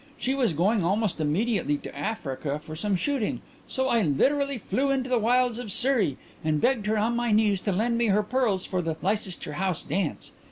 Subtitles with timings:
[0.17, 5.11] She was going almost immediately to Africa for some shooting, so I literally flew into
[5.11, 8.65] the wilds of Surrey and begged her on my knees to lend me her pearls
[8.65, 10.31] for the Lycester House dance.